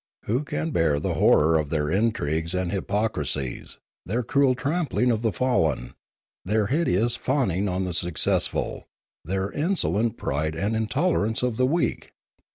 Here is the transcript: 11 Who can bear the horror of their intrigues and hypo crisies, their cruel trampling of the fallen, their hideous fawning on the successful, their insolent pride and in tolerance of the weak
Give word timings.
11 0.25 0.39
Who 0.39 0.43
can 0.45 0.71
bear 0.71 0.99
the 0.99 1.13
horror 1.13 1.59
of 1.59 1.69
their 1.69 1.87
intrigues 1.91 2.55
and 2.55 2.71
hypo 2.71 3.07
crisies, 3.07 3.77
their 4.03 4.23
cruel 4.23 4.55
trampling 4.55 5.11
of 5.11 5.21
the 5.21 5.31
fallen, 5.31 5.93
their 6.43 6.65
hideous 6.65 7.15
fawning 7.15 7.69
on 7.69 7.83
the 7.83 7.93
successful, 7.93 8.87
their 9.23 9.51
insolent 9.51 10.17
pride 10.17 10.55
and 10.55 10.75
in 10.75 10.87
tolerance 10.87 11.43
of 11.43 11.57
the 11.57 11.67
weak 11.67 12.13